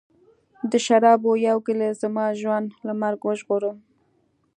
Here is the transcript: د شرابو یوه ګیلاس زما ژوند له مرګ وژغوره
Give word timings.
د 0.71 0.73
شرابو 0.85 1.31
یوه 1.47 1.63
ګیلاس 1.65 1.95
زما 2.03 2.25
ژوند 2.39 2.67
له 2.85 2.93
مرګ 3.01 3.19
وژغوره 3.23 3.71